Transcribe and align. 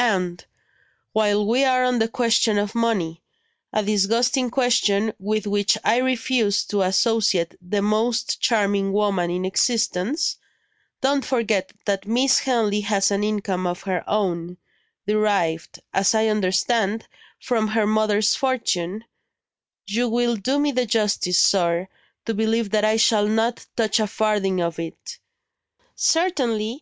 And, 0.00 0.44
while 1.12 1.44
we 1.44 1.64
are 1.64 1.82
on 1.82 1.98
the 1.98 2.06
question 2.06 2.56
of 2.56 2.72
money 2.76 3.20
(a 3.72 3.82
disgusting 3.82 4.48
question, 4.48 5.12
with 5.18 5.44
which 5.44 5.76
I 5.82 5.96
refuse 5.96 6.64
to 6.66 6.82
associate 6.82 7.56
the 7.60 7.82
most 7.82 8.38
charming 8.40 8.92
woman 8.92 9.28
in 9.28 9.44
existence), 9.44 10.36
don't 11.00 11.24
forget 11.24 11.72
that 11.84 12.06
Miss 12.06 12.38
Henley 12.38 12.82
has 12.82 13.10
an 13.10 13.24
income 13.24 13.66
of 13.66 13.82
her 13.90 14.08
own; 14.08 14.58
derived, 15.08 15.80
as 15.92 16.14
I 16.14 16.28
understand, 16.28 17.08
from 17.40 17.66
her 17.66 17.84
mother's 17.84 18.36
fortune, 18.36 19.02
You 19.88 20.08
will 20.08 20.36
do 20.36 20.60
me 20.60 20.70
the 20.70 20.86
justice, 20.86 21.40
sir, 21.40 21.88
to 22.24 22.34
believe 22.34 22.70
that 22.70 22.84
I 22.84 22.98
shall 22.98 23.26
not 23.26 23.66
touch 23.74 23.98
a 23.98 24.06
farthing 24.06 24.60
of 24.60 24.78
it." 24.78 25.18
"Certainly! 25.96 26.76